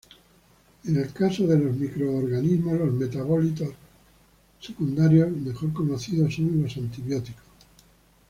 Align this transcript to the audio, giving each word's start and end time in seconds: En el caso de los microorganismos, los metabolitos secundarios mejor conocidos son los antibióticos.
En 0.85 0.95
el 0.97 1.13
caso 1.13 1.45
de 1.45 1.59
los 1.59 1.75
microorganismos, 1.75 2.73
los 2.79 2.91
metabolitos 2.91 3.69
secundarios 4.59 5.29
mejor 5.29 5.71
conocidos 5.73 6.33
son 6.33 6.59
los 6.63 6.75
antibióticos. 6.75 7.43